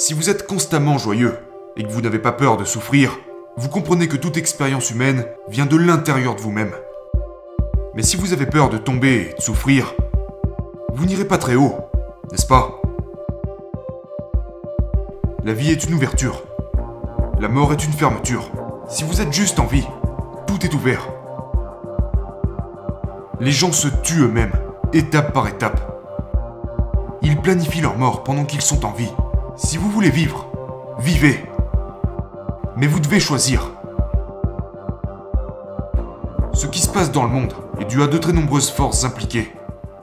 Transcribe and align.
Si 0.00 0.14
vous 0.14 0.30
êtes 0.30 0.46
constamment 0.46 0.96
joyeux 0.96 1.36
et 1.76 1.82
que 1.82 1.90
vous 1.90 2.00
n'avez 2.00 2.20
pas 2.20 2.30
peur 2.30 2.56
de 2.56 2.64
souffrir, 2.64 3.18
vous 3.56 3.68
comprenez 3.68 4.06
que 4.06 4.16
toute 4.16 4.36
expérience 4.36 4.92
humaine 4.92 5.26
vient 5.48 5.66
de 5.66 5.76
l'intérieur 5.76 6.36
de 6.36 6.40
vous-même. 6.40 6.70
Mais 7.96 8.04
si 8.04 8.16
vous 8.16 8.32
avez 8.32 8.46
peur 8.46 8.70
de 8.70 8.78
tomber 8.78 9.32
et 9.32 9.34
de 9.34 9.42
souffrir, 9.42 9.96
vous 10.94 11.04
n'irez 11.04 11.24
pas 11.24 11.36
très 11.36 11.56
haut, 11.56 11.74
n'est-ce 12.30 12.46
pas? 12.46 12.80
La 15.42 15.52
vie 15.52 15.72
est 15.72 15.82
une 15.82 15.94
ouverture. 15.94 16.44
La 17.40 17.48
mort 17.48 17.72
est 17.72 17.84
une 17.84 17.92
fermeture. 17.92 18.52
Si 18.88 19.02
vous 19.02 19.20
êtes 19.20 19.32
juste 19.32 19.58
en 19.58 19.66
vie, 19.66 19.88
tout 20.46 20.64
est 20.64 20.74
ouvert. 20.74 21.08
Les 23.40 23.50
gens 23.50 23.72
se 23.72 23.88
tuent 23.88 24.22
eux-mêmes, 24.22 24.54
étape 24.92 25.32
par 25.32 25.48
étape. 25.48 25.80
Ils 27.20 27.40
planifient 27.40 27.80
leur 27.80 27.98
mort 27.98 28.22
pendant 28.22 28.44
qu'ils 28.44 28.62
sont 28.62 28.86
en 28.86 28.92
vie. 28.92 29.10
Si 29.58 29.76
vous 29.76 29.90
voulez 29.90 30.08
vivre, 30.08 30.46
vivez. 31.00 31.44
Mais 32.76 32.86
vous 32.86 33.00
devez 33.00 33.18
choisir. 33.18 33.72
Ce 36.52 36.68
qui 36.68 36.78
se 36.78 36.88
passe 36.88 37.10
dans 37.10 37.24
le 37.24 37.28
monde 37.28 37.52
est 37.80 37.84
dû 37.84 38.00
à 38.00 38.06
de 38.06 38.18
très 38.18 38.32
nombreuses 38.32 38.70
forces 38.70 39.02
impliquées. 39.02 39.52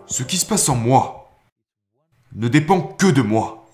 Ce 0.07 0.23
qui 0.23 0.35
se 0.35 0.45
passe 0.45 0.67
en 0.67 0.75
moi 0.75 1.29
ne 2.35 2.49
dépend 2.49 2.81
que 2.81 3.07
de 3.07 3.21
moi. 3.21 3.65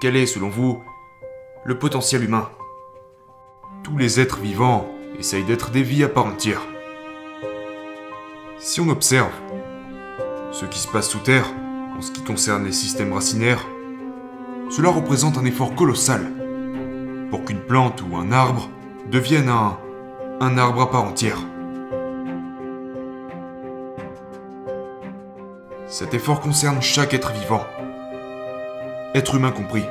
Quel 0.00 0.16
est, 0.16 0.26
selon 0.26 0.48
vous, 0.48 0.82
le 1.64 1.78
potentiel 1.78 2.24
humain? 2.24 2.50
Tous 3.84 3.96
les 3.96 4.18
êtres 4.18 4.40
vivants 4.40 4.88
essayent 5.20 5.44
d'être 5.44 5.70
des 5.70 5.82
vies 5.82 6.02
à 6.02 6.08
part 6.08 6.24
entière. 6.24 6.62
Si 8.58 8.80
on 8.80 8.88
observe 8.88 9.32
ce 10.50 10.64
qui 10.64 10.78
se 10.78 10.88
passe 10.88 11.10
sous 11.10 11.18
terre 11.18 11.46
en 11.96 12.00
ce 12.00 12.10
qui 12.10 12.24
concerne 12.24 12.64
les 12.64 12.72
systèmes 12.72 13.12
racinaires, 13.12 13.64
cela 14.70 14.88
représente 14.88 15.36
un 15.36 15.44
effort 15.44 15.74
colossal 15.74 16.22
pour 17.30 17.44
qu'une 17.44 17.60
plante 17.60 18.02
ou 18.02 18.16
un 18.16 18.32
arbre 18.32 18.70
devienne 19.10 19.50
un, 19.50 19.76
un 20.40 20.56
arbre 20.56 20.80
à 20.80 20.90
part 20.90 21.04
entière. 21.04 21.38
Cet 25.86 26.14
effort 26.14 26.40
concerne 26.40 26.80
chaque 26.80 27.12
être 27.12 27.32
vivant, 27.32 27.66
être 29.14 29.34
humain 29.34 29.50
compris. 29.50 29.84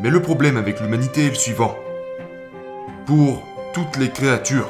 Mais 0.00 0.10
le 0.10 0.20
problème 0.20 0.56
avec 0.56 0.80
l'humanité 0.80 1.26
est 1.26 1.30
le 1.30 1.34
suivant. 1.34 1.76
Pour 3.06 3.44
toutes 3.72 3.98
les 3.98 4.10
créatures, 4.10 4.68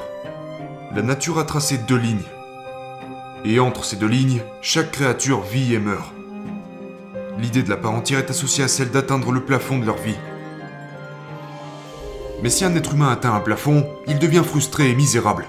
la 0.94 1.00
nature 1.00 1.38
a 1.38 1.44
tracé 1.44 1.78
deux 1.78 1.96
lignes. 1.96 2.28
Et 3.46 3.58
entre 3.60 3.82
ces 3.82 3.96
deux 3.96 4.08
lignes, 4.08 4.42
chaque 4.60 4.90
créature 4.90 5.40
vit 5.40 5.72
et 5.72 5.78
meurt. 5.78 6.12
L'idée 7.38 7.62
de 7.62 7.70
la 7.70 7.78
part 7.78 7.94
entière 7.94 8.18
est 8.18 8.28
associée 8.28 8.64
à 8.64 8.68
celle 8.68 8.90
d'atteindre 8.90 9.32
le 9.32 9.40
plafond 9.40 9.78
de 9.78 9.86
leur 9.86 9.96
vie. 9.96 10.18
Mais 12.42 12.50
si 12.50 12.66
un 12.66 12.76
être 12.76 12.92
humain 12.92 13.08
atteint 13.08 13.34
un 13.34 13.40
plafond, 13.40 13.88
il 14.06 14.18
devient 14.18 14.44
frustré 14.44 14.90
et 14.90 14.94
misérable. 14.94 15.46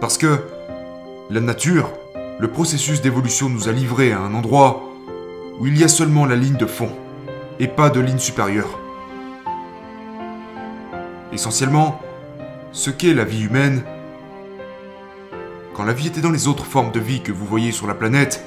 Parce 0.00 0.18
que 0.18 0.42
la 1.30 1.40
nature, 1.40 1.88
le 2.40 2.48
processus 2.48 3.00
d'évolution 3.00 3.48
nous 3.48 3.68
a 3.68 3.72
livrés 3.72 4.10
à 4.10 4.18
un 4.18 4.34
endroit 4.34 4.82
où 5.60 5.68
il 5.68 5.78
y 5.78 5.84
a 5.84 5.88
seulement 5.88 6.26
la 6.26 6.34
ligne 6.34 6.56
de 6.56 6.66
fond 6.66 6.90
et 7.60 7.68
pas 7.68 7.90
de 7.90 8.00
ligne 8.00 8.18
supérieure. 8.18 8.76
Essentiellement, 11.32 12.00
ce 12.72 12.90
qu'est 12.90 13.14
la 13.14 13.24
vie 13.24 13.44
humaine, 13.44 13.82
quand 15.74 15.84
la 15.84 15.92
vie 15.92 16.06
était 16.08 16.20
dans 16.20 16.30
les 16.30 16.48
autres 16.48 16.64
formes 16.64 16.90
de 16.90 17.00
vie 17.00 17.22
que 17.22 17.32
vous 17.32 17.44
voyez 17.44 17.70
sur 17.70 17.86
la 17.86 17.94
planète, 17.94 18.44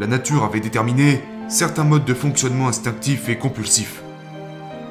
la 0.00 0.06
nature 0.06 0.42
avait 0.44 0.60
déterminé 0.60 1.22
certains 1.48 1.84
modes 1.84 2.04
de 2.04 2.14
fonctionnement 2.14 2.68
instinctifs 2.68 3.28
et 3.28 3.38
compulsifs. 3.38 4.02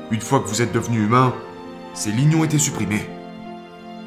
Une 0.10 0.22
fois 0.22 0.40
que 0.40 0.48
vous 0.48 0.62
êtes 0.62 0.72
devenu 0.72 1.04
humain, 1.04 1.34
ces 1.94 2.12
lignes 2.12 2.36
ont 2.36 2.44
été 2.44 2.58
supprimées. 2.58 3.06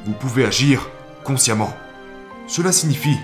Vous 0.07 0.13
pouvez 0.13 0.45
agir 0.47 0.89
consciemment. 1.25 1.73
Cela 2.47 2.73
signifie 2.73 3.19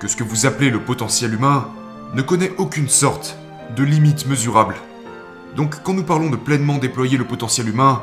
que 0.00 0.08
ce 0.08 0.16
que 0.16 0.24
vous 0.24 0.46
appelez 0.46 0.70
le 0.70 0.80
potentiel 0.80 1.34
humain 1.34 1.68
ne 2.14 2.22
connaît 2.22 2.52
aucune 2.58 2.88
sorte 2.88 3.36
de 3.76 3.84
limite 3.84 4.26
mesurable. 4.26 4.76
Donc 5.56 5.82
quand 5.82 5.94
nous 5.94 6.04
parlons 6.04 6.30
de 6.30 6.36
pleinement 6.36 6.78
déployer 6.78 7.16
le 7.16 7.26
potentiel 7.26 7.68
humain, 7.68 8.02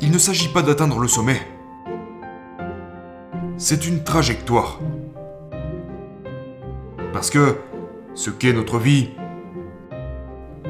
il 0.00 0.10
ne 0.10 0.18
s'agit 0.18 0.48
pas 0.48 0.62
d'atteindre 0.62 0.98
le 0.98 1.08
sommet. 1.08 1.40
C'est 3.56 3.86
une 3.86 4.02
trajectoire. 4.02 4.80
Parce 7.12 7.30
que 7.30 7.58
ce 8.14 8.30
qu'est 8.30 8.52
notre 8.52 8.78
vie 8.78 9.10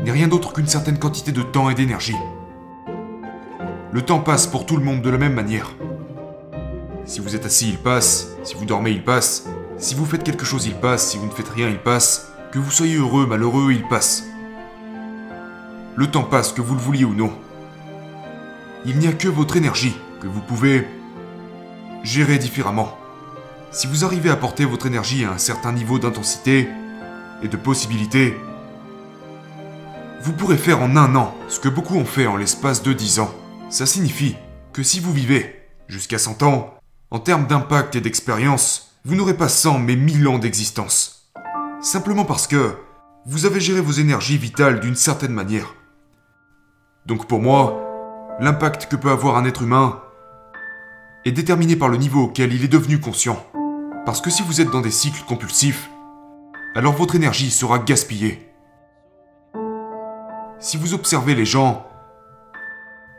n'est 0.04 0.10
rien 0.10 0.28
d'autre 0.28 0.52
qu'une 0.52 0.66
certaine 0.66 0.98
quantité 0.98 1.32
de 1.32 1.42
temps 1.42 1.70
et 1.70 1.74
d'énergie. 1.74 2.16
Le 3.92 4.02
temps 4.02 4.20
passe 4.20 4.46
pour 4.46 4.66
tout 4.66 4.76
le 4.76 4.84
monde 4.84 5.02
de 5.02 5.10
la 5.10 5.19
même 5.19 5.34
manière. 5.34 5.72
Si 7.04 7.20
vous 7.20 7.34
êtes 7.34 7.46
assis, 7.46 7.69
il 7.69 7.78
passe. 7.78 8.36
Si 8.42 8.54
vous 8.54 8.64
dormez, 8.64 8.90
il 8.90 9.04
passe. 9.04 9.48
Si 9.76 9.94
vous 9.94 10.04
faites 10.04 10.22
quelque 10.22 10.44
chose, 10.44 10.66
il 10.66 10.74
passe. 10.74 11.10
Si 11.10 11.19
vous 11.19 11.26
ne 11.26 11.30
faites 11.30 11.48
rien, 11.48 11.69
il 11.69 11.78
passe. 11.78 12.32
Que 12.52 12.58
vous 12.58 12.70
soyez 12.70 12.96
heureux, 12.96 13.26
malheureux, 13.26 13.72
il 13.72 13.86
passe. 13.88 14.24
Le 15.94 16.10
temps 16.10 16.25
passe, 16.25 16.53
que 16.53 16.62
vous 16.62 16.75
le 16.75 16.80
vouliez 16.80 17.04
ou 17.04 17.14
non. 17.14 17.32
Il 18.86 18.98
n'y 18.98 19.06
a 19.06 19.12
que 19.12 19.28
votre 19.28 19.56
énergie 19.56 19.94
que 20.20 20.26
vous 20.26 20.41
pouvez 20.41 20.86
gérer 22.03 22.38
différemment. 22.38 22.97
Si 23.70 23.86
vous 23.86 24.04
arrivez 24.04 24.31
à 24.31 24.36
porter 24.36 24.64
votre 24.64 24.86
énergie 24.86 25.25
à 25.25 25.32
un 25.32 25.38
certain 25.38 25.72
niveau 25.72 25.98
d'intensité 25.98 26.69
et 27.42 27.48
de 27.48 27.56
possibilités, 27.56 28.36
vous 30.22 30.32
pourrez 30.32 30.56
faire 30.56 30.82
en 30.82 30.97
un 30.97 31.14
an 31.14 31.34
ce 31.48 31.60
que 31.60 31.69
beaucoup 31.69 31.97
ont 31.97 32.04
fait 32.04 32.26
en 32.26 32.36
l'espace 32.36 32.82
de 32.82 32.92
10 32.92 33.20
ans. 33.20 33.34
Ça 33.70 33.86
signifie 33.86 34.36
que 34.72 34.82
si 34.82 35.00
vous 35.00 35.12
vivez 35.12 35.69
jusqu'à 35.88 36.19
100 36.19 36.42
ans, 36.42 36.75
en 37.10 37.19
termes 37.19 37.47
d'impact 37.47 37.97
et 37.97 38.00
d'expérience, 38.00 38.94
vous 39.04 39.16
n'aurez 39.16 39.36
pas 39.36 39.48
100 39.48 39.81
mais 39.81 39.97
1000 39.97 40.28
ans 40.28 40.38
d'existence. 40.38 41.31
Simplement 41.81 42.25
parce 42.25 42.47
que 42.47 42.76
vous 43.26 43.47
avez 43.47 43.60
géré 43.60 43.81
vos 43.81 43.92
énergies 43.92 44.38
vitales 44.38 44.81
d'une 44.81 44.97
certaine 44.97 45.32
manière. 45.32 45.75
Donc 47.06 47.26
pour 47.26 47.40
moi, 47.40 48.36
l'impact 48.38 48.86
que 48.86 48.96
peut 48.96 49.10
avoir 49.10 49.36
un 49.36 49.44
être 49.44 49.62
humain 49.62 50.00
est 51.24 51.32
déterminé 51.32 51.74
par 51.74 51.88
le 51.88 51.96
niveau 51.96 52.22
auquel 52.22 52.52
il 52.52 52.64
est 52.64 52.68
devenu 52.68 53.00
conscient. 53.00 53.44
Parce 54.06 54.20
que 54.20 54.30
si 54.30 54.42
vous 54.42 54.60
êtes 54.60 54.70
dans 54.70 54.80
des 54.80 54.90
cycles 54.90 55.24
compulsifs, 55.26 55.90
alors 56.74 56.94
votre 56.94 57.16
énergie 57.16 57.50
sera 57.50 57.78
gaspillée. 57.78 58.48
Si 60.60 60.76
vous 60.76 60.94
observez 60.94 61.34
les 61.34 61.44
gens 61.44 61.86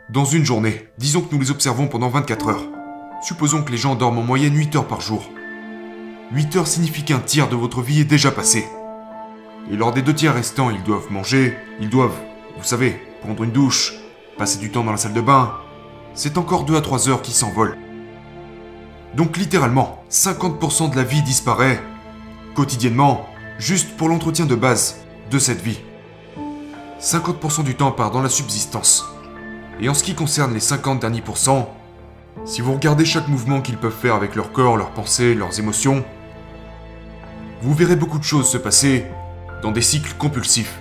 dans 0.08 0.24
une 0.24 0.44
journée, 0.44 0.88
disons 0.96 1.20
que 1.20 1.34
nous 1.34 1.40
les 1.40 1.50
observons 1.50 1.86
pendant 1.86 2.08
24 2.08 2.48
heures, 2.48 2.64
supposons 3.22 3.62
que 3.62 3.70
les 3.70 3.76
gens 3.76 3.94
dorment 3.94 4.18
en 4.18 4.22
moyenne 4.22 4.56
8 4.56 4.76
heures 4.76 4.88
par 4.88 5.02
jour. 5.02 5.30
8 6.32 6.56
heures 6.56 6.66
signifie 6.66 7.04
qu'un 7.04 7.20
tiers 7.20 7.48
de 7.48 7.56
votre 7.56 7.82
vie 7.82 8.00
est 8.00 8.04
déjà 8.04 8.30
passé. 8.30 8.66
Et 9.70 9.76
lors 9.76 9.92
des 9.92 10.02
deux 10.02 10.14
tiers 10.14 10.34
restants, 10.34 10.70
ils 10.70 10.82
doivent 10.82 11.10
manger, 11.10 11.56
ils 11.80 11.90
doivent, 11.90 12.18
vous 12.56 12.64
savez, 12.64 13.00
prendre 13.24 13.42
une 13.42 13.52
douche, 13.52 13.94
passer 14.36 14.58
du 14.58 14.70
temps 14.70 14.84
dans 14.84 14.90
la 14.90 14.98
salle 14.98 15.14
de 15.14 15.20
bain. 15.22 15.54
C'est 16.12 16.36
encore 16.36 16.64
2 16.64 16.76
à 16.76 16.82
3 16.82 17.08
heures 17.08 17.22
qui 17.22 17.32
s'envolent. 17.32 17.78
Donc 19.16 19.38
littéralement, 19.38 20.04
50% 20.10 20.90
de 20.90 20.96
la 20.96 21.04
vie 21.04 21.22
disparaît, 21.22 21.80
quotidiennement, 22.54 23.26
juste 23.58 23.96
pour 23.96 24.08
l'entretien 24.08 24.44
de 24.44 24.54
base 24.54 24.96
de 25.30 25.38
cette 25.38 25.62
vie. 25.62 25.80
50% 27.00 27.64
du 27.64 27.74
temps 27.74 27.92
part 27.92 28.10
dans 28.10 28.22
la 28.22 28.28
subsistance. 28.28 29.06
Et 29.80 29.88
en 29.88 29.94
ce 29.94 30.04
qui 30.04 30.14
concerne 30.14 30.52
les 30.52 30.60
50 30.60 31.00
derniers 31.00 31.22
pourcents, 31.22 31.74
si 32.44 32.60
vous 32.60 32.74
regardez 32.74 33.06
chaque 33.06 33.28
mouvement 33.28 33.62
qu'ils 33.62 33.78
peuvent 33.78 33.92
faire 33.92 34.14
avec 34.14 34.34
leur 34.34 34.52
corps, 34.52 34.76
leurs 34.76 34.90
pensées, 34.90 35.34
leurs 35.34 35.58
émotions, 35.58 36.04
vous 37.62 37.72
verrez 37.72 37.96
beaucoup 37.96 38.18
de 38.18 38.24
choses 38.24 38.48
se 38.48 38.58
passer 38.58 39.06
dans 39.62 39.72
des 39.72 39.82
cycles 39.82 40.14
compulsifs. 40.18 40.78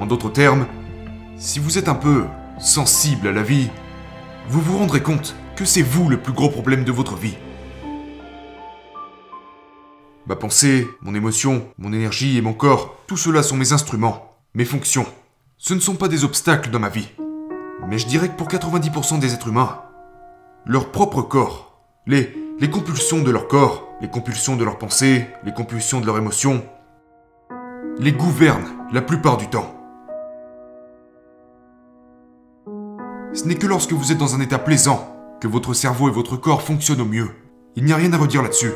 En 0.00 0.06
d'autres 0.06 0.30
termes, 0.30 0.66
si 1.36 1.58
vous 1.58 1.76
êtes 1.76 1.88
un 1.88 1.94
peu 1.94 2.24
sensible 2.58 3.28
à 3.28 3.32
la 3.32 3.42
vie, 3.42 3.68
vous 4.48 4.62
vous 4.62 4.78
rendrez 4.78 5.02
compte 5.02 5.34
que 5.56 5.66
c'est 5.66 5.82
vous 5.82 6.08
le 6.08 6.16
plus 6.16 6.32
gros 6.32 6.48
problème 6.48 6.84
de 6.84 6.92
votre 6.92 7.16
vie. 7.16 7.36
Ma 10.26 10.36
pensée, 10.36 10.86
mon 11.02 11.14
émotion, 11.14 11.66
mon 11.76 11.92
énergie 11.92 12.38
et 12.38 12.40
mon 12.40 12.54
corps, 12.54 12.96
tout 13.06 13.18
cela 13.18 13.42
sont 13.42 13.56
mes 13.56 13.72
instruments, 13.72 14.36
mes 14.54 14.64
fonctions. 14.64 15.06
Ce 15.58 15.74
ne 15.74 15.80
sont 15.80 15.96
pas 15.96 16.08
des 16.08 16.24
obstacles 16.24 16.70
dans 16.70 16.78
ma 16.78 16.88
vie. 16.88 17.10
Mais 17.86 17.98
je 17.98 18.06
dirais 18.06 18.28
que 18.28 18.36
pour 18.36 18.48
90% 18.48 19.18
des 19.18 19.34
êtres 19.34 19.48
humains, 19.48 19.82
leur 20.64 20.92
propre 20.92 21.20
corps, 21.20 21.78
les, 22.06 22.34
les 22.58 22.70
compulsions 22.70 23.22
de 23.22 23.30
leur 23.30 23.48
corps, 23.48 23.86
les 24.00 24.08
compulsions 24.08 24.56
de 24.56 24.64
leurs 24.64 24.78
pensées, 24.78 25.26
les 25.44 25.52
compulsions 25.52 26.00
de 26.00 26.06
leurs 26.06 26.18
émotions, 26.18 26.64
les 27.98 28.12
gouvernent 28.12 28.86
la 28.92 29.02
plupart 29.02 29.36
du 29.36 29.48
temps. 29.48 29.79
Ce 33.32 33.44
n'est 33.44 33.54
que 33.54 33.68
lorsque 33.68 33.92
vous 33.92 34.10
êtes 34.10 34.18
dans 34.18 34.34
un 34.34 34.40
état 34.40 34.58
plaisant 34.58 35.16
que 35.40 35.46
votre 35.46 35.72
cerveau 35.72 36.08
et 36.08 36.12
votre 36.12 36.36
corps 36.36 36.62
fonctionnent 36.62 37.00
au 37.00 37.06
mieux. 37.06 37.30
Il 37.76 37.84
n'y 37.84 37.92
a 37.92 37.96
rien 37.96 38.12
à 38.12 38.18
redire 38.18 38.42
là-dessus. 38.42 38.72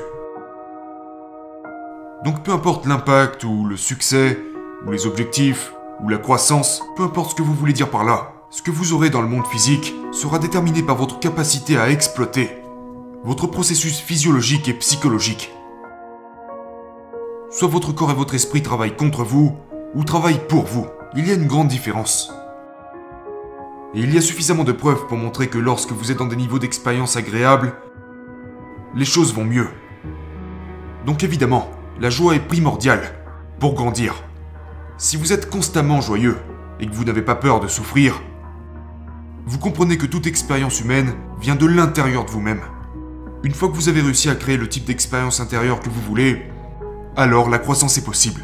Donc 2.24 2.44
peu 2.44 2.52
importe 2.52 2.86
l'impact 2.86 3.42
ou 3.42 3.64
le 3.64 3.76
succès, 3.76 4.38
ou 4.86 4.92
les 4.92 5.06
objectifs, 5.06 5.72
ou 6.00 6.08
la 6.08 6.18
croissance, 6.18 6.82
peu 6.96 7.02
importe 7.02 7.32
ce 7.32 7.34
que 7.34 7.42
vous 7.42 7.52
voulez 7.52 7.72
dire 7.72 7.90
par 7.90 8.04
là, 8.04 8.32
ce 8.50 8.62
que 8.62 8.70
vous 8.70 8.92
aurez 8.92 9.10
dans 9.10 9.22
le 9.22 9.28
monde 9.28 9.46
physique 9.46 9.92
sera 10.12 10.38
déterminé 10.38 10.84
par 10.84 10.96
votre 10.96 11.18
capacité 11.18 11.76
à 11.76 11.90
exploiter 11.90 12.50
votre 13.24 13.48
processus 13.48 13.98
physiologique 13.98 14.68
et 14.68 14.74
psychologique. 14.74 15.50
Soit 17.50 17.68
votre 17.68 17.92
corps 17.92 18.12
et 18.12 18.14
votre 18.14 18.34
esprit 18.34 18.62
travaillent 18.62 18.96
contre 18.96 19.24
vous, 19.24 19.56
ou 19.94 20.04
travaillent 20.04 20.46
pour 20.48 20.64
vous. 20.64 20.86
Il 21.16 21.26
y 21.26 21.30
a 21.30 21.34
une 21.34 21.46
grande 21.46 21.68
différence. 21.68 22.32
Et 23.94 24.00
il 24.00 24.12
y 24.12 24.18
a 24.18 24.20
suffisamment 24.20 24.64
de 24.64 24.72
preuves 24.72 25.06
pour 25.06 25.16
montrer 25.16 25.46
que 25.46 25.58
lorsque 25.58 25.92
vous 25.92 26.10
êtes 26.10 26.18
dans 26.18 26.26
des 26.26 26.34
niveaux 26.34 26.58
d'expérience 26.58 27.16
agréables, 27.16 27.74
les 28.96 29.04
choses 29.04 29.32
vont 29.32 29.44
mieux. 29.44 29.68
Donc 31.06 31.22
évidemment, 31.22 31.70
la 32.00 32.10
joie 32.10 32.34
est 32.34 32.40
primordiale 32.40 33.02
pour 33.60 33.74
grandir. 33.74 34.14
Si 34.96 35.16
vous 35.16 35.32
êtes 35.32 35.48
constamment 35.48 36.00
joyeux 36.00 36.36
et 36.80 36.86
que 36.86 36.92
vous 36.94 37.04
n'avez 37.04 37.22
pas 37.22 37.36
peur 37.36 37.60
de 37.60 37.68
souffrir, 37.68 38.20
vous 39.46 39.58
comprenez 39.58 39.96
que 39.96 40.06
toute 40.06 40.26
expérience 40.26 40.80
humaine 40.80 41.14
vient 41.40 41.54
de 41.54 41.66
l'intérieur 41.66 42.24
de 42.24 42.30
vous-même. 42.30 42.62
Une 43.44 43.54
fois 43.54 43.68
que 43.68 43.74
vous 43.74 43.88
avez 43.88 44.00
réussi 44.00 44.28
à 44.28 44.34
créer 44.34 44.56
le 44.56 44.68
type 44.68 44.86
d'expérience 44.86 45.38
intérieure 45.38 45.78
que 45.78 45.90
vous 45.90 46.00
voulez, 46.00 46.42
alors 47.14 47.48
la 47.48 47.58
croissance 47.58 47.96
est 47.96 48.04
possible. 48.04 48.40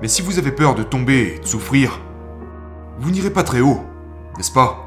Mais 0.00 0.08
si 0.08 0.22
vous 0.22 0.38
avez 0.38 0.52
peur 0.52 0.76
de 0.76 0.84
tomber 0.84 1.34
et 1.36 1.38
de 1.40 1.46
souffrir, 1.46 2.00
vous 3.00 3.10
n'irez 3.10 3.30
pas 3.30 3.42
très 3.42 3.60
haut, 3.60 3.80
n'est-ce 4.38 4.52
pas? 4.52 4.84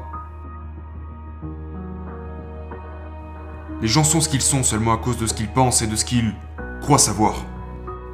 Les 3.82 3.88
gens 3.88 4.02
sont 4.02 4.20
ce 4.20 4.28
qu'ils 4.28 4.40
sont 4.42 4.62
seulement 4.62 4.94
à 4.94 4.96
cause 4.96 5.18
de 5.18 5.26
ce 5.26 5.34
qu'ils 5.34 5.52
pensent 5.52 5.82
et 5.82 5.86
de 5.86 5.94
ce 5.94 6.04
qu'ils 6.04 6.34
croient 6.80 6.98
savoir. 6.98 7.34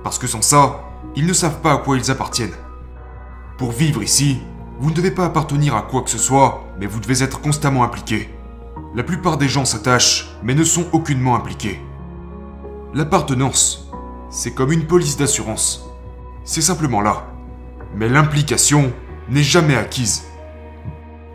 Parce 0.02 0.18
que 0.18 0.26
sans 0.26 0.42
ça, 0.42 0.84
ils 1.14 1.26
ne 1.26 1.32
savent 1.32 1.60
pas 1.60 1.72
à 1.72 1.76
quoi 1.78 1.96
ils 1.96 2.10
appartiennent. 2.10 2.56
Pour 3.56 3.70
vivre 3.70 4.02
ici, 4.02 4.42
vous 4.80 4.90
ne 4.90 4.94
devez 4.94 5.10
pas 5.10 5.26
appartenir 5.26 5.76
à 5.76 5.82
quoi 5.82 6.02
que 6.02 6.10
ce 6.10 6.18
soit, 6.18 6.64
mais 6.80 6.86
vous 6.86 7.00
devez 7.00 7.22
être 7.22 7.40
constamment 7.40 7.84
impliqué. 7.84 8.34
La 8.94 9.02
plupart 9.02 9.36
des 9.36 9.48
gens 9.48 9.64
s'attachent, 9.64 10.36
mais 10.42 10.54
ne 10.54 10.64
sont 10.64 10.86
aucunement 10.92 11.36
impliqués. 11.36 11.80
L'appartenance, 12.94 13.90
c'est 14.30 14.54
comme 14.54 14.72
une 14.72 14.86
police 14.86 15.16
d'assurance. 15.16 15.88
C'est 16.44 16.62
simplement 16.62 17.00
là. 17.00 17.26
Mais 17.94 18.08
l'implication 18.08 18.92
n'est 19.28 19.42
jamais 19.42 19.76
acquise. 19.76 20.27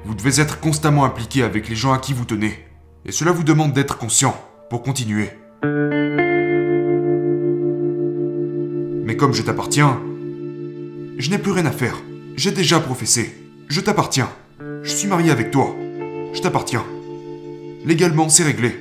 Vous 0.06 0.14
devez 0.14 0.42
être 0.42 0.60
constamment 0.60 1.06
impliqué 1.06 1.44
avec 1.44 1.70
les 1.70 1.76
gens 1.76 1.94
à 1.94 1.98
qui 1.98 2.14
vous 2.14 2.26
tenez. 2.26 2.60
Et 3.06 3.12
cela 3.12 3.32
vous 3.32 3.44
demande 3.44 3.74
d'être 3.74 3.98
conscient 3.98 4.36
pour 4.70 4.84
continuer. 4.84 5.30
Mais 9.06 9.18
comme 9.18 9.34
je 9.34 9.42
t'appartiens, 9.42 10.02
je 11.18 11.30
n'ai 11.30 11.38
plus 11.38 11.52
rien 11.52 11.66
à 11.66 11.72
faire. 11.72 11.96
J'ai 12.36 12.52
déjà 12.52 12.80
professé. 12.80 13.34
Je 13.68 13.82
t'appartiens. 13.82 14.30
Je 14.82 14.94
suis 14.94 15.08
marié 15.08 15.32
avec 15.32 15.52
toi. 15.52 15.76
Je 16.34 16.42
t'appartiens. 16.42 16.84
Légalement, 17.86 18.30
c'est 18.30 18.44
réglé. 18.44 18.76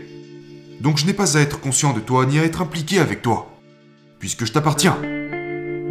Donc 0.80 0.98
je 0.98 1.06
n'ai 1.06 1.12
pas 1.12 1.36
à 1.36 1.40
être 1.40 1.60
conscient 1.60 1.92
de 1.92 2.00
toi 2.00 2.26
ni 2.26 2.38
à 2.38 2.44
être 2.44 2.62
impliqué 2.62 2.98
avec 2.98 3.22
toi. 3.22 3.58
Puisque 4.18 4.44
je 4.44 4.52
t'appartiens. 4.52 4.96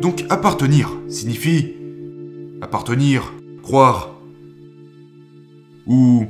Donc 0.01 0.25
appartenir 0.29 0.91
signifie 1.07 1.75
appartenir, 2.61 3.33
croire 3.63 4.20
ou 5.87 6.25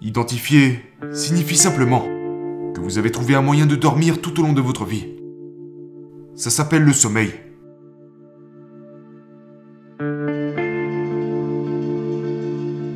identifier 0.00 0.80
signifie 1.12 1.56
simplement 1.56 2.04
que 2.74 2.80
vous 2.80 2.98
avez 2.98 3.10
trouvé 3.10 3.34
un 3.34 3.42
moyen 3.42 3.66
de 3.66 3.76
dormir 3.76 4.20
tout 4.20 4.38
au 4.40 4.42
long 4.42 4.52
de 4.52 4.60
votre 4.60 4.84
vie. 4.84 5.06
Ça 6.34 6.50
s'appelle 6.50 6.82
le 6.82 6.92
sommeil. 6.92 7.32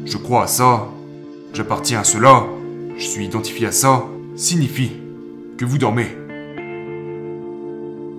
Je 0.04 0.16
crois 0.16 0.44
à 0.44 0.46
ça, 0.46 0.88
j'appartiens 1.52 2.00
à 2.00 2.04
cela, 2.04 2.46
je 2.96 3.04
suis 3.04 3.24
identifié 3.24 3.66
à 3.66 3.72
ça, 3.72 4.04
signifie 4.34 4.92
que 5.58 5.64
vous 5.64 5.78
dormez. 5.78 6.08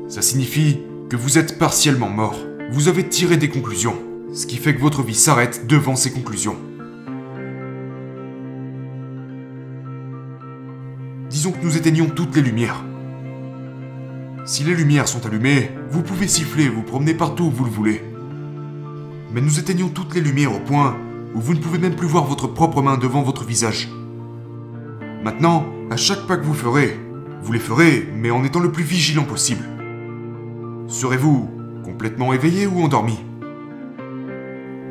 Ça 0.07 0.21
signifie 0.21 0.79
que 1.09 1.15
vous 1.15 1.37
êtes 1.37 1.57
partiellement 1.57 2.09
mort. 2.09 2.37
Vous 2.71 2.87
avez 2.87 3.07
tiré 3.07 3.37
des 3.37 3.49
conclusions, 3.49 3.95
ce 4.33 4.45
qui 4.45 4.57
fait 4.57 4.75
que 4.75 4.81
votre 4.81 5.01
vie 5.03 5.15
s'arrête 5.15 5.67
devant 5.67 5.95
ces 5.95 6.11
conclusions. 6.11 6.57
Que 11.51 11.63
nous 11.63 11.77
éteignons 11.77 12.07
toutes 12.07 12.35
les 12.35 12.41
lumières. 12.41 12.83
Si 14.43 14.65
les 14.65 14.75
lumières 14.75 15.07
sont 15.07 15.25
allumées, 15.25 15.71
vous 15.89 16.01
pouvez 16.01 16.27
siffler 16.27 16.67
vous 16.67 16.81
promener 16.81 17.13
partout 17.13 17.45
où 17.45 17.51
vous 17.51 17.63
le 17.63 17.71
voulez. 17.71 18.03
Mais 19.31 19.39
nous 19.39 19.57
éteignons 19.57 19.87
toutes 19.87 20.13
les 20.13 20.19
lumières 20.19 20.53
au 20.53 20.59
point 20.59 20.97
où 21.33 21.39
vous 21.39 21.53
ne 21.53 21.59
pouvez 21.59 21.77
même 21.77 21.95
plus 21.95 22.07
voir 22.07 22.25
votre 22.25 22.47
propre 22.47 22.81
main 22.81 22.97
devant 22.97 23.21
votre 23.21 23.45
visage. 23.45 23.87
Maintenant, 25.23 25.65
à 25.89 25.95
chaque 25.95 26.27
pas 26.27 26.35
que 26.35 26.43
vous 26.43 26.53
ferez, 26.53 26.99
vous 27.41 27.53
les 27.53 27.59
ferez, 27.59 28.05
mais 28.13 28.29
en 28.29 28.43
étant 28.43 28.59
le 28.59 28.71
plus 28.71 28.83
vigilant 28.83 29.23
possible. 29.23 29.63
Serez-vous 30.87 31.49
complètement 31.85 32.33
éveillé 32.33 32.67
ou 32.67 32.81
endormi? 32.81 33.19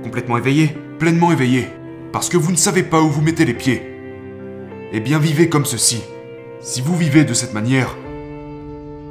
Complètement 0.02 0.38
éveillé 0.38 0.74
Pleinement 0.98 1.32
éveillé 1.32 1.68
Parce 2.12 2.30
que 2.30 2.38
vous 2.38 2.50
ne 2.50 2.56
savez 2.56 2.82
pas 2.82 3.02
où 3.02 3.10
vous 3.10 3.20
mettez 3.20 3.44
les 3.44 3.54
pieds. 3.54 3.82
Eh 4.92 5.00
bien, 5.00 5.18
vivez 5.18 5.50
comme 5.50 5.66
ceci. 5.66 6.02
Si 6.60 6.80
vous 6.80 6.96
vivez 6.96 7.24
de 7.24 7.34
cette 7.34 7.52
manière, 7.52 7.94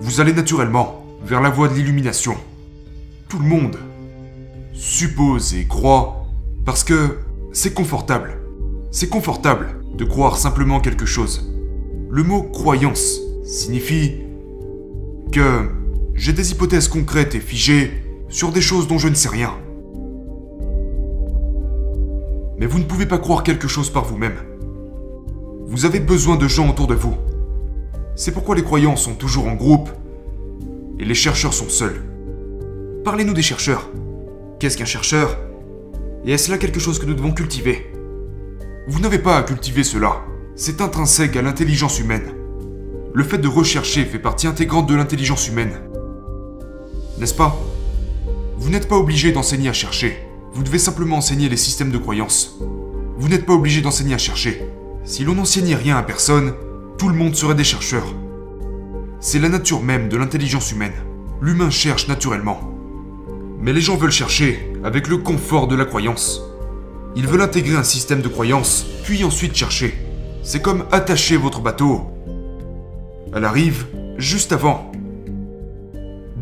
vous 0.01 0.19
allez 0.19 0.33
naturellement 0.33 1.05
vers 1.23 1.41
la 1.41 1.49
voie 1.49 1.67
de 1.67 1.75
l'illumination. 1.75 2.35
Tout 3.29 3.39
le 3.39 3.45
monde 3.45 3.77
suppose 4.73 5.53
et 5.53 5.65
croit 5.65 6.25
parce 6.65 6.83
que 6.83 7.19
c'est 7.53 7.73
confortable. 7.73 8.39
C'est 8.91 9.09
confortable 9.09 9.75
de 9.95 10.05
croire 10.05 10.37
simplement 10.37 10.79
quelque 10.79 11.05
chose. 11.05 11.51
Le 12.09 12.23
mot 12.23 12.43
croyance 12.43 13.19
signifie 13.45 14.21
que 15.31 15.69
j'ai 16.15 16.33
des 16.33 16.51
hypothèses 16.51 16.87
concrètes 16.87 17.35
et 17.35 17.39
figées 17.39 17.91
sur 18.27 18.51
des 18.51 18.61
choses 18.61 18.87
dont 18.87 18.97
je 18.97 19.07
ne 19.07 19.15
sais 19.15 19.29
rien. 19.29 19.53
Mais 22.57 22.65
vous 22.65 22.79
ne 22.79 22.85
pouvez 22.85 23.05
pas 23.05 23.19
croire 23.19 23.43
quelque 23.43 23.67
chose 23.67 23.89
par 23.89 24.05
vous-même. 24.05 24.37
Vous 25.67 25.85
avez 25.85 25.99
besoin 25.99 26.37
de 26.37 26.47
gens 26.47 26.69
autour 26.69 26.87
de 26.87 26.95
vous. 26.95 27.15
C'est 28.17 28.31
pourquoi 28.31 28.55
les 28.55 28.63
croyants 28.63 28.95
sont 28.95 29.13
toujours 29.13 29.47
en 29.47 29.55
groupe 29.55 29.89
et 30.99 31.05
les 31.05 31.13
chercheurs 31.13 31.53
sont 31.53 31.67
seuls. 31.67 32.01
Parlez-nous 33.03 33.33
des 33.33 33.41
chercheurs. 33.41 33.89
Qu'est-ce 34.57 34.77
qu'un 34.77 34.85
chercheur? 34.85 35.37
Et 36.25 36.31
est-ce 36.31 36.49
là 36.49 36.57
quelque 36.57 36.79
chose 36.79 36.97
que 36.97 37.05
nous 37.05 37.13
devons 37.13 37.33
cultiver? 37.33 37.91
Vous 38.87 39.01
n'avez 39.01 39.19
pas 39.19 39.37
à 39.37 39.43
cultiver 39.43 39.83
cela. 39.83 40.21
C'est 40.55 40.79
intrinsèque 40.79 41.35
à 41.35 41.41
l'intelligence 41.41 41.99
humaine. 41.99 42.31
Le 43.13 43.23
fait 43.23 43.37
de 43.37 43.49
rechercher 43.49 44.05
fait 44.05 44.19
partie 44.19 44.47
intégrante 44.47 44.87
de 44.87 44.95
l'intelligence 44.95 45.49
humaine. 45.49 45.73
N'est-ce 47.19 47.35
pas? 47.35 47.59
Vous 48.57 48.69
n'êtes 48.69 48.87
pas 48.87 48.97
obligé 48.97 49.33
d'enseigner 49.33 49.67
à 49.67 49.73
chercher. 49.73 50.17
Vous 50.53 50.63
devez 50.63 50.79
simplement 50.79 51.17
enseigner 51.17 51.49
les 51.49 51.57
systèmes 51.57 51.91
de 51.91 51.97
croyance. 51.97 52.57
Vous 53.17 53.27
n'êtes 53.27 53.45
pas 53.45 53.53
obligé 53.53 53.81
d'enseigner 53.81 54.13
à 54.13 54.17
chercher. 54.17 54.65
Si 55.03 55.25
l'on 55.25 55.35
n'enseignait 55.35 55.75
rien 55.75 55.97
à 55.97 56.03
personne, 56.03 56.53
tout 56.97 57.09
le 57.09 57.15
monde 57.15 57.35
serait 57.35 57.55
des 57.55 57.63
chercheurs. 57.63 58.07
C'est 59.19 59.39
la 59.39 59.49
nature 59.49 59.81
même 59.81 60.07
de 60.07 60.17
l'intelligence 60.17 60.71
humaine. 60.71 60.93
L'humain 61.41 61.69
cherche 61.69 62.07
naturellement. 62.07 62.59
Mais 63.59 63.73
les 63.73 63.81
gens 63.81 63.97
veulent 63.97 64.11
chercher 64.11 64.73
avec 64.83 65.07
le 65.07 65.17
confort 65.17 65.67
de 65.67 65.75
la 65.75 65.85
croyance. 65.85 66.41
Ils 67.15 67.27
veulent 67.27 67.41
intégrer 67.41 67.75
un 67.75 67.83
système 67.83 68.21
de 68.21 68.27
croyance, 68.27 68.85
puis 69.03 69.23
ensuite 69.23 69.55
chercher. 69.55 69.93
C'est 70.43 70.61
comme 70.61 70.85
attacher 70.91 71.37
votre 71.37 71.61
bateau 71.61 72.01
à 73.33 73.39
la 73.39 73.51
rive 73.51 73.85
juste 74.17 74.53
avant 74.53 74.91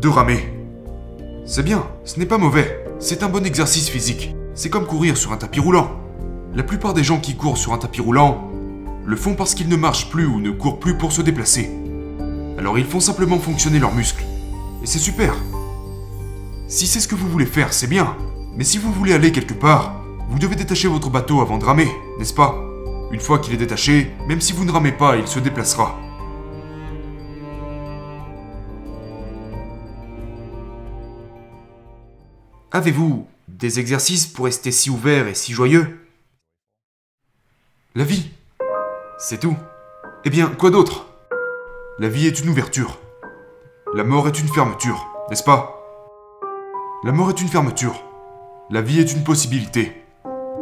de 0.00 0.08
ramer. 0.08 0.52
C'est 1.44 1.64
bien, 1.64 1.86
ce 2.04 2.18
n'est 2.18 2.26
pas 2.26 2.38
mauvais. 2.38 2.84
C'est 3.00 3.22
un 3.22 3.28
bon 3.28 3.44
exercice 3.44 3.88
physique. 3.88 4.34
C'est 4.54 4.70
comme 4.70 4.86
courir 4.86 5.16
sur 5.16 5.32
un 5.32 5.36
tapis 5.36 5.60
roulant. 5.60 5.90
La 6.54 6.62
plupart 6.62 6.94
des 6.94 7.02
gens 7.02 7.18
qui 7.18 7.34
courent 7.34 7.58
sur 7.58 7.72
un 7.72 7.78
tapis 7.78 8.00
roulant 8.00 8.50
le 9.06 9.16
font 9.16 9.34
parce 9.34 9.54
qu'ils 9.54 9.68
ne 9.68 9.76
marchent 9.76 10.10
plus 10.10 10.26
ou 10.26 10.40
ne 10.40 10.50
courent 10.50 10.80
plus 10.80 10.96
pour 10.96 11.12
se 11.12 11.22
déplacer. 11.22 11.70
Alors 12.58 12.78
ils 12.78 12.86
font 12.86 13.00
simplement 13.00 13.38
fonctionner 13.38 13.78
leurs 13.78 13.94
muscles. 13.94 14.24
Et 14.82 14.86
c'est 14.86 14.98
super. 14.98 15.34
Si 16.68 16.86
c'est 16.86 17.00
ce 17.00 17.08
que 17.08 17.14
vous 17.14 17.28
voulez 17.28 17.46
faire, 17.46 17.72
c'est 17.72 17.86
bien. 17.86 18.16
Mais 18.56 18.64
si 18.64 18.78
vous 18.78 18.92
voulez 18.92 19.12
aller 19.12 19.32
quelque 19.32 19.54
part, 19.54 20.00
vous 20.28 20.38
devez 20.38 20.56
détacher 20.56 20.88
votre 20.88 21.10
bateau 21.10 21.40
avant 21.40 21.58
de 21.58 21.64
ramer, 21.64 21.90
n'est-ce 22.18 22.34
pas? 22.34 22.54
Une 23.12 23.20
fois 23.20 23.38
qu'il 23.38 23.52
est 23.52 23.58
détaché, 23.58 24.10
même 24.26 24.40
si 24.40 24.52
vous 24.52 24.64
ne 24.64 24.72
ramez 24.72 24.92
pas, 24.92 25.16
il 25.16 25.26
se 25.28 25.38
déplacera. 25.38 25.98
Avez-vous 32.72 33.28
des 33.46 33.78
exercices 33.78 34.26
pour 34.26 34.46
rester 34.46 34.72
si 34.72 34.90
ouvert 34.90 35.28
et 35.28 35.34
si 35.34 35.52
joyeux? 35.52 36.00
La 37.94 38.04
vie. 38.04 38.30
C'est 39.26 39.40
tout. 39.40 39.56
Eh 40.26 40.28
bien, 40.28 40.48
quoi 40.48 40.68
d'autre? 40.68 41.06
La 41.98 42.10
vie 42.10 42.26
est 42.26 42.40
une 42.40 42.50
ouverture. 42.50 42.98
La 43.94 44.04
mort 44.04 44.28
est 44.28 44.38
une 44.38 44.48
fermeture, 44.48 45.08
n'est-ce 45.30 45.42
pas? 45.42 45.82
La 47.04 47.12
mort 47.12 47.30
est 47.30 47.40
une 47.40 47.48
fermeture. 47.48 48.04
La 48.68 48.82
vie 48.82 49.00
est 49.00 49.14
une 49.14 49.24
possibilité. 49.24 50.04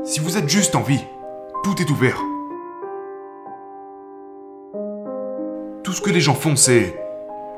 Si 0.04 0.20
vous 0.20 0.36
êtes 0.36 0.48
juste 0.48 0.76
en 0.76 0.82
vie, 0.82 1.02
tout 1.64 1.74
est 1.82 1.90
ouvert. 1.90 2.22
Tout 5.82 5.92
ce 5.92 6.00
que 6.00 6.10
les 6.10 6.20
gens 6.20 6.34
font, 6.34 6.54
c'est 6.54 6.96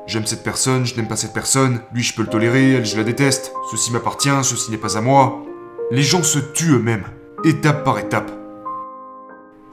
J'aime 0.07 0.25
cette 0.25 0.43
personne, 0.43 0.87
je 0.87 0.95
n'aime 0.95 1.07
pas 1.07 1.17
cette 1.17 1.33
personne, 1.33 1.81
lui 1.93 2.01
je 2.01 2.15
peux 2.15 2.23
le 2.23 2.29
tolérer, 2.29 2.73
elle 2.73 2.85
je 2.85 2.97
la 2.97 3.03
déteste, 3.03 3.53
ceci 3.69 3.91
m'appartient, 3.91 4.43
ceci 4.43 4.71
n'est 4.71 4.77
pas 4.77 4.97
à 4.97 5.01
moi. 5.01 5.43
Les 5.91 6.01
gens 6.01 6.23
se 6.23 6.39
tuent 6.39 6.77
eux-mêmes, 6.77 7.05
étape 7.43 7.83
par 7.83 7.99
étape. 7.99 8.31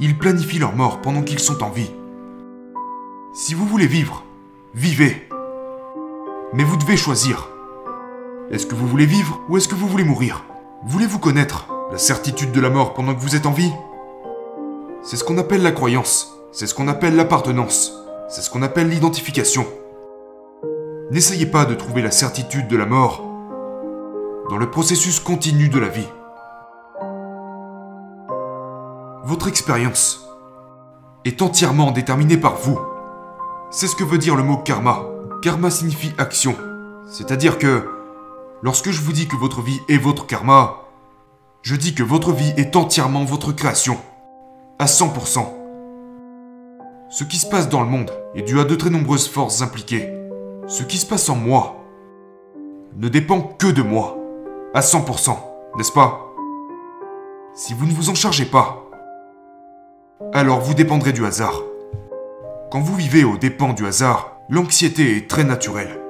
Ils 0.04 0.18
planifient 0.18 0.58
leur 0.58 0.74
mort 0.74 1.00
pendant 1.00 1.22
qu'ils 1.22 1.38
sont 1.38 1.62
en 1.62 1.70
vie. 1.70 1.92
Si 3.34 3.54
vous 3.54 3.64
voulez 3.64 3.86
vivre, 3.86 4.24
vivez. 4.74 5.28
Mais 6.52 6.64
vous 6.64 6.76
devez 6.76 6.96
choisir. 6.96 7.48
Est-ce 8.50 8.66
que 8.66 8.74
vous 8.74 8.88
voulez 8.88 9.06
vivre 9.06 9.40
ou 9.48 9.56
est-ce 9.56 9.68
que 9.68 9.76
vous 9.76 9.86
voulez 9.86 10.02
mourir? 10.02 10.44
Voulez-vous 10.82 11.20
connaître 11.20 11.68
la 11.92 11.98
certitude 11.98 12.50
de 12.50 12.60
la 12.60 12.68
mort 12.68 12.94
pendant 12.94 13.14
que 13.14 13.20
vous 13.20 13.36
êtes 13.36 13.46
en 13.46 13.52
vie? 13.52 13.72
C'est 15.04 15.16
ce 15.16 15.22
qu'on 15.22 15.38
appelle 15.38 15.62
la 15.62 15.70
croyance, 15.70 16.36
c'est 16.50 16.66
ce 16.66 16.74
qu'on 16.74 16.88
appelle 16.88 17.14
l'appartenance, 17.14 17.92
c'est 18.28 18.42
ce 18.42 18.50
qu'on 18.50 18.62
appelle 18.62 18.88
l'identification. 18.88 19.68
N'essayez 21.12 21.46
pas 21.46 21.64
de 21.64 21.76
trouver 21.76 22.02
la 22.02 22.10
certitude 22.10 22.66
de 22.66 22.76
la 22.76 22.86
mort 22.86 23.22
dans 24.50 24.56
le 24.56 24.68
processus 24.68 25.20
continu 25.20 25.68
de 25.68 25.78
la 25.78 25.88
vie. 25.88 26.08
Votre 29.24 29.48
expérience 29.48 30.26
est 31.24 31.42
entièrement 31.42 31.90
déterminée 31.90 32.36
par 32.36 32.56
vous. 32.56 32.78
C'est 33.70 33.86
ce 33.86 33.96
que 33.96 34.04
veut 34.04 34.18
dire 34.18 34.36
le 34.36 34.42
mot 34.42 34.56
karma. 34.56 35.04
Karma 35.42 35.70
signifie 35.70 36.12
action. 36.18 36.56
C'est-à-dire 37.06 37.58
que 37.58 37.88
lorsque 38.62 38.90
je 38.90 39.00
vous 39.00 39.12
dis 39.12 39.28
que 39.28 39.36
votre 39.36 39.62
vie 39.62 39.80
est 39.88 39.98
votre 39.98 40.26
karma, 40.26 40.82
je 41.62 41.76
dis 41.76 41.94
que 41.94 42.02
votre 42.02 42.32
vie 42.32 42.52
est 42.56 42.76
entièrement 42.76 43.24
votre 43.24 43.52
création. 43.52 43.98
À 44.78 44.86
100%. 44.86 45.46
Ce 47.10 47.24
qui 47.24 47.36
se 47.36 47.46
passe 47.46 47.68
dans 47.68 47.82
le 47.82 47.88
monde 47.88 48.10
est 48.34 48.42
dû 48.42 48.58
à 48.58 48.64
de 48.64 48.74
très 48.74 48.90
nombreuses 48.90 49.28
forces 49.28 49.62
impliquées 49.62 50.22
ce 50.66 50.82
qui 50.84 50.96
se 50.96 51.06
passe 51.06 51.28
en 51.28 51.36
moi 51.36 51.76
ne 52.96 53.08
dépend 53.08 53.40
que 53.40 53.66
de 53.66 53.82
moi, 53.82 54.16
à 54.74 54.80
100%, 54.80 55.36
n'est-ce 55.76 55.92
pas? 55.92 56.32
Si 57.54 57.74
vous 57.74 57.86
ne 57.86 57.92
vous 57.92 58.10
en 58.10 58.14
chargez 58.14 58.44
pas, 58.44 58.81
alors 60.32 60.60
vous 60.60 60.74
dépendrez 60.74 61.12
du 61.12 61.24
hasard. 61.24 61.62
Quand 62.70 62.80
vous 62.80 62.94
vivez 62.96 63.24
aux 63.24 63.36
dépens 63.36 63.72
du 63.72 63.86
hasard, 63.86 64.36
l'anxiété 64.48 65.16
est 65.16 65.28
très 65.28 65.44
naturelle. 65.44 66.00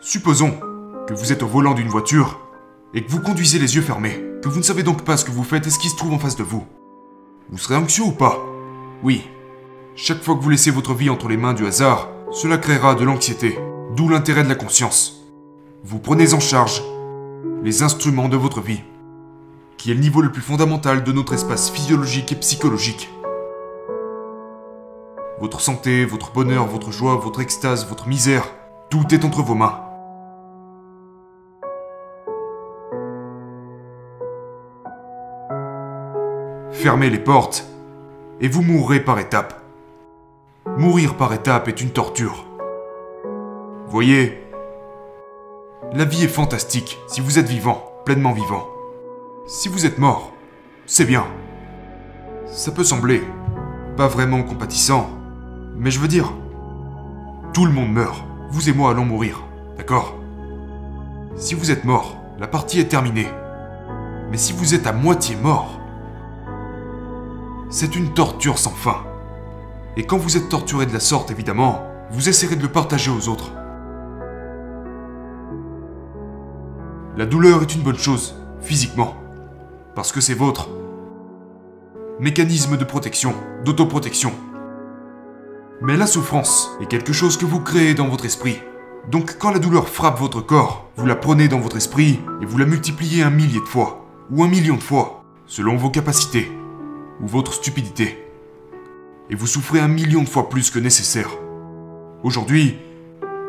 Supposons 0.00 0.52
que 1.06 1.14
vous 1.14 1.32
êtes 1.32 1.42
au 1.42 1.46
volant 1.46 1.74
d'une 1.74 1.88
voiture 1.88 2.40
et 2.94 3.04
que 3.04 3.10
vous 3.10 3.20
conduisez 3.20 3.58
les 3.58 3.76
yeux 3.76 3.82
fermés, 3.82 4.22
que 4.42 4.48
vous 4.48 4.58
ne 4.58 4.64
savez 4.64 4.82
donc 4.82 5.04
pas 5.04 5.16
ce 5.16 5.24
que 5.24 5.30
vous 5.30 5.44
faites 5.44 5.66
et 5.66 5.70
ce 5.70 5.78
qui 5.78 5.88
se 5.88 5.96
trouve 5.96 6.12
en 6.12 6.18
face 6.18 6.36
de 6.36 6.42
vous. 6.42 6.66
Vous 7.50 7.58
serez 7.58 7.76
anxieux 7.76 8.04
ou 8.04 8.12
pas? 8.12 8.38
Oui, 9.02 9.28
chaque 9.94 10.22
fois 10.22 10.34
que 10.34 10.42
vous 10.42 10.50
laissez 10.50 10.70
votre 10.70 10.94
vie 10.94 11.10
entre 11.10 11.28
les 11.28 11.36
mains 11.36 11.54
du 11.54 11.66
hasard, 11.66 12.08
cela 12.30 12.58
créera 12.58 12.94
de 12.94 13.04
l'anxiété, 13.04 13.58
d'où 13.94 14.08
l'intérêt 14.08 14.42
de 14.42 14.48
la 14.48 14.54
conscience. 14.54 15.24
Vous 15.84 15.98
prenez 15.98 16.34
en 16.34 16.40
charge 16.40 16.82
les 17.62 17.82
instruments 17.82 18.28
de 18.28 18.36
votre 18.36 18.60
vie, 18.60 18.82
qui 19.82 19.90
est 19.90 19.94
le 19.94 20.00
niveau 20.00 20.22
le 20.22 20.30
plus 20.30 20.42
fondamental 20.42 21.02
de 21.02 21.10
notre 21.10 21.32
espace 21.32 21.68
physiologique 21.68 22.30
et 22.30 22.36
psychologique. 22.36 23.10
Votre 25.40 25.60
santé, 25.60 26.04
votre 26.04 26.30
bonheur, 26.30 26.68
votre 26.68 26.92
joie, 26.92 27.16
votre 27.16 27.40
extase, 27.40 27.88
votre 27.88 28.06
misère, 28.06 28.44
tout 28.90 29.12
est 29.12 29.24
entre 29.24 29.42
vos 29.42 29.56
mains. 29.56 29.80
Fermez 36.70 37.10
les 37.10 37.18
portes 37.18 37.66
et 38.40 38.46
vous 38.46 38.62
mourrez 38.62 39.00
par 39.00 39.18
étapes. 39.18 39.60
Mourir 40.78 41.16
par 41.16 41.32
étapes 41.32 41.66
est 41.66 41.80
une 41.80 41.90
torture. 41.90 42.46
Voyez, 43.88 44.44
la 45.92 46.04
vie 46.04 46.22
est 46.22 46.28
fantastique 46.28 47.00
si 47.08 47.20
vous 47.20 47.40
êtes 47.40 47.48
vivant, 47.48 47.82
pleinement 48.04 48.32
vivant. 48.32 48.71
Si 49.54 49.68
vous 49.68 49.84
êtes 49.84 49.98
mort, 49.98 50.32
c'est 50.86 51.04
bien. 51.04 51.26
Ça 52.46 52.70
peut 52.70 52.84
sembler 52.84 53.22
pas 53.98 54.08
vraiment 54.08 54.42
compatissant, 54.42 55.10
mais 55.76 55.90
je 55.90 56.00
veux 56.00 56.08
dire, 56.08 56.32
tout 57.52 57.66
le 57.66 57.72
monde 57.72 57.92
meurt. 57.92 58.24
Vous 58.50 58.70
et 58.70 58.72
moi 58.72 58.92
allons 58.92 59.04
mourir, 59.04 59.44
d'accord? 59.76 60.16
Si 61.36 61.54
vous 61.54 61.70
êtes 61.70 61.84
mort, 61.84 62.16
la 62.38 62.46
partie 62.46 62.80
est 62.80 62.88
terminée. 62.88 63.28
Mais 64.30 64.38
si 64.38 64.54
vous 64.54 64.74
êtes 64.74 64.86
à 64.86 64.94
moitié 64.94 65.36
mort, 65.36 65.78
c'est 67.68 67.94
une 67.94 68.14
torture 68.14 68.56
sans 68.56 68.70
fin. 68.70 69.04
Et 69.98 70.06
quand 70.06 70.16
vous 70.16 70.38
êtes 70.38 70.48
torturé 70.48 70.86
de 70.86 70.94
la 70.94 71.00
sorte, 71.00 71.30
évidemment, 71.30 71.82
vous 72.10 72.30
essaierez 72.30 72.56
de 72.56 72.62
le 72.62 72.72
partager 72.72 73.10
aux 73.10 73.28
autres. 73.28 73.52
La 77.18 77.26
douleur 77.26 77.60
est 77.60 77.74
une 77.74 77.82
bonne 77.82 77.98
chose, 77.98 78.34
physiquement, 78.62 79.21
parce 79.94 80.12
que 80.12 80.20
c'est 80.20 80.34
votre 80.34 80.68
mécanisme 82.20 82.76
de 82.76 82.84
protection, 82.84 83.34
d'autoprotection. 83.64 84.32
Mais 85.80 85.96
la 85.96 86.06
souffrance 86.06 86.70
est 86.80 86.86
quelque 86.86 87.12
chose 87.12 87.36
que 87.36 87.46
vous 87.46 87.60
créez 87.60 87.94
dans 87.94 88.08
votre 88.08 88.24
esprit. 88.24 88.58
Donc 89.10 89.36
quand 89.38 89.50
la 89.50 89.58
douleur 89.58 89.88
frappe 89.88 90.18
votre 90.18 90.40
corps, 90.40 90.90
vous 90.96 91.06
la 91.06 91.16
prenez 91.16 91.48
dans 91.48 91.60
votre 91.60 91.76
esprit 91.76 92.20
et 92.40 92.46
vous 92.46 92.58
la 92.58 92.66
multipliez 92.66 93.22
un 93.22 93.30
millier 93.30 93.60
de 93.60 93.64
fois, 93.64 94.06
ou 94.30 94.44
un 94.44 94.48
million 94.48 94.76
de 94.76 94.82
fois, 94.82 95.24
selon 95.46 95.76
vos 95.76 95.90
capacités, 95.90 96.52
ou 97.20 97.26
votre 97.26 97.52
stupidité 97.52 98.22
et 99.32 99.34
vous 99.34 99.46
souffrez 99.46 99.80
un 99.80 99.88
million 99.88 100.22
de 100.22 100.28
fois 100.28 100.50
plus 100.50 100.70
que 100.70 100.78
nécessaire. 100.78 101.30
Aujourd'hui, 102.22 102.76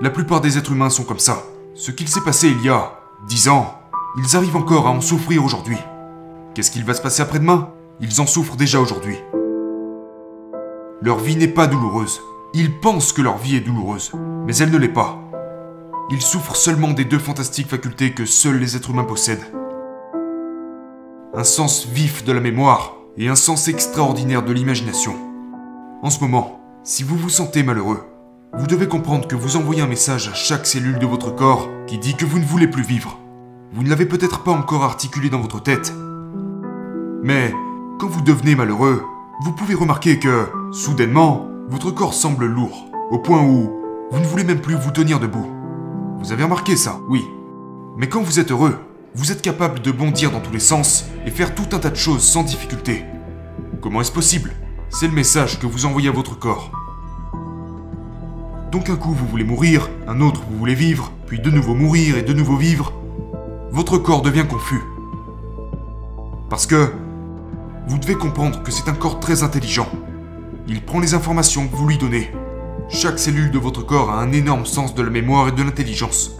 la 0.01 0.09
plupart 0.09 0.39
des 0.39 0.57
êtres 0.57 0.71
humains 0.71 0.89
sont 0.89 1.03
comme 1.03 1.19
ça. 1.19 1.43
Ce 1.75 1.91
qu'il 1.91 2.07
s'est 2.07 2.21
passé 2.21 2.49
il 2.49 2.65
y 2.65 2.69
a 2.69 2.99
dix 3.27 3.49
ans, 3.49 3.79
ils 4.17 4.37
arrivent 4.37 4.55
encore 4.55 4.87
à 4.87 4.91
en 4.91 5.01
souffrir 5.01 5.43
aujourd'hui. 5.43 5.77
Qu'est-ce 6.53 6.69
qu'il 6.69 6.85
va 6.85 6.93
se 6.93 7.01
passer 7.01 7.23
après-demain 7.23 7.69
Ils 7.99 8.21
en 8.21 8.27
souffrent 8.27 8.55
déjà 8.55 8.79
aujourd'hui. 8.79 9.17
Leur 11.01 11.17
vie 11.17 11.35
n'est 11.35 11.47
pas 11.47 11.65
douloureuse. 11.65 12.21
Ils 12.53 12.79
pensent 12.79 13.11
que 13.11 13.23
leur 13.23 13.37
vie 13.37 13.55
est 13.55 13.61
douloureuse, 13.61 14.11
mais 14.45 14.55
elle 14.57 14.69
ne 14.69 14.77
l'est 14.77 14.87
pas. 14.87 15.19
Ils 16.11 16.21
souffrent 16.21 16.55
seulement 16.55 16.91
des 16.91 17.05
deux 17.05 17.17
fantastiques 17.17 17.69
facultés 17.69 18.11
que 18.11 18.25
seuls 18.25 18.59
les 18.59 18.75
êtres 18.75 18.91
humains 18.91 19.03
possèdent. 19.03 19.51
Un 21.33 21.43
sens 21.43 21.87
vif 21.87 22.23
de 22.23 22.31
la 22.31 22.39
mémoire 22.39 22.97
et 23.17 23.29
un 23.29 23.35
sens 23.35 23.67
extraordinaire 23.67 24.43
de 24.43 24.53
l'imagination. 24.53 25.15
En 26.03 26.11
ce 26.11 26.19
moment, 26.19 26.61
si 26.83 27.01
vous 27.01 27.17
vous 27.17 27.29
sentez 27.29 27.63
malheureux, 27.63 28.03
vous 28.53 28.67
devez 28.67 28.87
comprendre 28.87 29.27
que 29.27 29.35
vous 29.35 29.55
envoyez 29.55 29.81
un 29.81 29.87
message 29.87 30.27
à 30.27 30.35
chaque 30.35 30.67
cellule 30.67 30.99
de 30.99 31.07
votre 31.07 31.33
corps 31.33 31.67
qui 31.87 31.97
dit 31.97 32.13
que 32.13 32.25
vous 32.25 32.37
ne 32.37 32.45
voulez 32.45 32.67
plus 32.67 32.83
vivre. 32.83 33.17
Vous 33.73 33.81
ne 33.81 33.89
l'avez 33.89 34.05
peut-être 34.05 34.43
pas 34.43 34.51
encore 34.51 34.83
articulé 34.83 35.31
dans 35.31 35.41
votre 35.41 35.63
tête. 35.63 35.91
Mais 37.23 37.53
quand 37.99 38.07
vous 38.07 38.21
devenez 38.21 38.53
malheureux, 38.53 39.01
vous 39.43 39.53
pouvez 39.53 39.75
remarquer 39.75 40.19
que, 40.19 40.49
soudainement, 40.73 41.47
votre 41.69 41.89
corps 41.89 42.13
semble 42.13 42.45
lourd, 42.45 42.87
au 43.11 43.17
point 43.17 43.41
où 43.41 43.71
vous 44.11 44.19
ne 44.19 44.25
voulez 44.25 44.43
même 44.43 44.59
plus 44.59 44.75
vous 44.75 44.91
tenir 44.91 45.21
debout. 45.21 45.47
Vous 46.19 46.33
avez 46.33 46.43
remarqué 46.43 46.75
ça, 46.75 46.99
oui. 47.07 47.23
Mais 47.95 48.09
quand 48.09 48.21
vous 48.21 48.41
êtes 48.41 48.51
heureux, 48.51 48.77
vous 49.15 49.31
êtes 49.31 49.41
capable 49.41 49.79
de 49.79 49.91
bondir 49.91 50.31
dans 50.31 50.41
tous 50.41 50.51
les 50.51 50.59
sens 50.59 51.05
et 51.25 51.31
faire 51.31 51.55
tout 51.55 51.73
un 51.73 51.79
tas 51.79 51.91
de 51.91 51.95
choses 51.95 52.23
sans 52.23 52.43
difficulté. 52.43 53.05
Comment 53.81 54.01
est-ce 54.01 54.11
possible? 54.11 54.51
C'est 54.89 55.07
le 55.07 55.13
message 55.13 55.59
que 55.59 55.65
vous 55.65 55.85
envoyez 55.85 56.09
à 56.09 56.13
votre 56.13 56.37
corps. 56.37 56.71
Donc 58.69 58.89
un 58.89 58.97
coup 58.97 59.13
vous 59.13 59.27
voulez 59.27 59.45
mourir, 59.45 59.89
un 60.09 60.19
autre 60.19 60.41
vous 60.49 60.57
voulez 60.57 60.75
vivre, 60.75 61.13
puis 61.27 61.39
de 61.39 61.49
nouveau 61.49 61.73
mourir 61.73 62.17
et 62.17 62.23
de 62.23 62.33
nouveau 62.33 62.57
vivre. 62.57 62.91
Votre 63.71 63.97
corps 63.97 64.23
devient 64.23 64.45
confus. 64.45 64.81
Parce 66.49 66.65
que 66.65 66.91
vous 67.87 67.97
devez 67.97 68.15
comprendre 68.15 68.63
que 68.63 68.71
c'est 68.71 68.89
un 68.89 68.93
corps 68.93 69.19
très 69.19 69.43
intelligent. 69.43 69.87
Il 70.67 70.81
prend 70.81 70.99
les 70.99 71.13
informations 71.13 71.67
que 71.67 71.75
vous 71.75 71.87
lui 71.87 71.97
donnez. 71.97 72.31
Chaque 72.89 73.19
cellule 73.19 73.51
de 73.51 73.59
votre 73.59 73.85
corps 73.85 74.11
a 74.11 74.21
un 74.21 74.31
énorme 74.31 74.65
sens 74.65 74.95
de 74.95 75.01
la 75.01 75.09
mémoire 75.09 75.49
et 75.49 75.51
de 75.51 75.63
l'intelligence. 75.63 76.37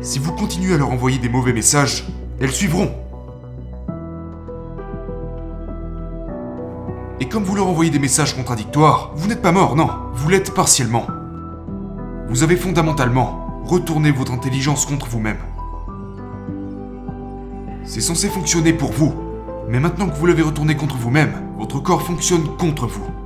Si 0.00 0.18
vous 0.18 0.32
continuez 0.32 0.74
à 0.74 0.78
leur 0.78 0.90
envoyer 0.90 1.18
des 1.18 1.28
mauvais 1.28 1.52
messages, 1.52 2.06
elles 2.40 2.52
suivront. 2.52 2.92
Et 7.20 7.28
comme 7.28 7.42
vous 7.42 7.56
leur 7.56 7.66
envoyez 7.66 7.90
des 7.90 7.98
messages 7.98 8.36
contradictoires, 8.36 9.10
vous 9.16 9.26
n'êtes 9.26 9.42
pas 9.42 9.50
mort, 9.50 9.74
non, 9.74 9.88
vous 10.14 10.28
l'êtes 10.28 10.54
partiellement. 10.54 11.06
Vous 12.28 12.44
avez 12.44 12.56
fondamentalement 12.56 13.62
retourné 13.64 14.12
votre 14.12 14.32
intelligence 14.32 14.86
contre 14.86 15.08
vous-même. 15.08 15.38
C'est 17.84 18.00
censé 18.00 18.28
fonctionner 18.28 18.72
pour 18.72 18.92
vous. 18.92 19.27
Mais 19.68 19.80
maintenant 19.80 20.08
que 20.08 20.14
vous 20.14 20.24
l'avez 20.24 20.40
retourné 20.40 20.76
contre 20.76 20.96
vous-même, 20.96 21.52
votre 21.58 21.78
corps 21.78 22.00
fonctionne 22.00 22.56
contre 22.56 22.86
vous. 22.86 23.17